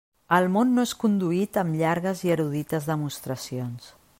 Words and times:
El 0.35 0.47
món 0.53 0.71
no 0.77 0.85
és 0.87 0.93
conduït 1.03 1.59
amb 1.63 1.77
llargues 1.81 2.25
i 2.29 2.33
erudites 2.39 2.89
demostracions. 2.93 3.93